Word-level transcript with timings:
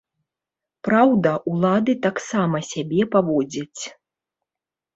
Праўда, 0.87 1.33
улады 1.51 1.91
так 2.07 2.15
сама 2.29 2.63
сябе 2.71 3.01
паводзяць. 3.15 3.81